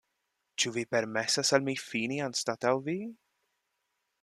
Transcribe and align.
Ĉu 0.61 0.71
vi 0.77 0.83
permesas 0.93 1.51
al 1.59 1.67
mi 1.67 1.77
fini 1.83 2.19
anstataŭ 2.29 2.73
vi? 2.89 2.97